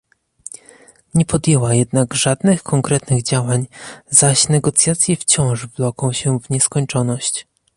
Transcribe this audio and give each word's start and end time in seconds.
Nie 1.13 1.25
podjęła 1.25 1.73
jednak 1.73 2.13
żadnych 2.13 2.63
konkretnych 2.63 3.23
działań, 3.23 3.67
zaś 4.09 4.47
negocjacje 4.47 5.15
wciąż 5.15 5.65
wloką 5.65 6.13
się 6.13 6.39
w 6.39 6.49
nieskończoność 6.49 7.47